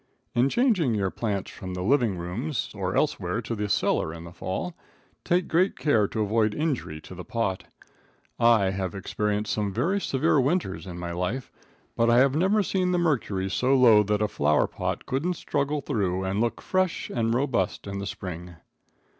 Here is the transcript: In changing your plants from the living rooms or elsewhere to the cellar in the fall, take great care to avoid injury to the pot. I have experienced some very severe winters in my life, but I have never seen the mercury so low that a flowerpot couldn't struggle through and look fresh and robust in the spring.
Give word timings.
In 0.33 0.49
changing 0.49 0.95
your 0.95 1.11
plants 1.11 1.51
from 1.51 1.75
the 1.75 1.83
living 1.83 2.17
rooms 2.17 2.71
or 2.73 2.95
elsewhere 2.97 3.39
to 3.43 3.53
the 3.53 3.69
cellar 3.69 4.11
in 4.11 4.23
the 4.23 4.33
fall, 4.33 4.73
take 5.23 5.47
great 5.47 5.77
care 5.77 6.07
to 6.07 6.21
avoid 6.21 6.55
injury 6.55 6.99
to 7.01 7.13
the 7.13 7.23
pot. 7.23 7.65
I 8.39 8.71
have 8.71 8.95
experienced 8.95 9.53
some 9.53 9.71
very 9.71 10.01
severe 10.01 10.41
winters 10.41 10.87
in 10.87 10.97
my 10.97 11.11
life, 11.11 11.51
but 11.95 12.09
I 12.09 12.17
have 12.17 12.33
never 12.33 12.63
seen 12.63 12.93
the 12.93 12.97
mercury 12.97 13.47
so 13.47 13.75
low 13.75 14.01
that 14.01 14.23
a 14.23 14.27
flowerpot 14.27 15.05
couldn't 15.05 15.35
struggle 15.35 15.81
through 15.81 16.23
and 16.23 16.41
look 16.41 16.61
fresh 16.63 17.11
and 17.11 17.31
robust 17.35 17.85
in 17.85 17.99
the 17.99 18.07
spring. 18.07 18.55